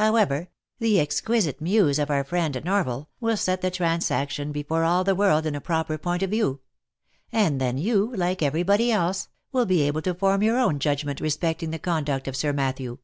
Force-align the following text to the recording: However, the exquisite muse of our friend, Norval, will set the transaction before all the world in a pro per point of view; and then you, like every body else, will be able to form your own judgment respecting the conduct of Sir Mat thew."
However, 0.00 0.48
the 0.78 0.98
exquisite 0.98 1.60
muse 1.60 1.98
of 1.98 2.08
our 2.10 2.24
friend, 2.24 2.58
Norval, 2.64 3.10
will 3.20 3.36
set 3.36 3.60
the 3.60 3.70
transaction 3.70 4.50
before 4.50 4.82
all 4.82 5.04
the 5.04 5.14
world 5.14 5.44
in 5.44 5.54
a 5.54 5.60
pro 5.60 5.84
per 5.84 5.98
point 5.98 6.22
of 6.22 6.30
view; 6.30 6.60
and 7.30 7.60
then 7.60 7.76
you, 7.76 8.10
like 8.16 8.40
every 8.42 8.62
body 8.62 8.90
else, 8.90 9.28
will 9.52 9.66
be 9.66 9.82
able 9.82 10.00
to 10.00 10.14
form 10.14 10.42
your 10.42 10.56
own 10.58 10.78
judgment 10.78 11.20
respecting 11.20 11.70
the 11.70 11.78
conduct 11.78 12.26
of 12.26 12.34
Sir 12.34 12.54
Mat 12.54 12.76
thew." 12.76 12.98